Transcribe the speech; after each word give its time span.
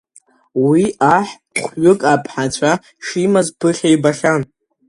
Уи 0.67 0.83
аҳ 1.15 1.27
хәҩык 1.61 2.01
аԥҳацәа 2.13 2.71
шимаз 3.05 3.47
ԥыхьа 3.59 3.89
ибахьан. 3.95 4.41